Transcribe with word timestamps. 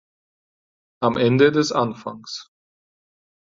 Am 1.03 1.15
Ende 1.15 1.51
des 1.51 1.71
Anfangs. 1.71 2.49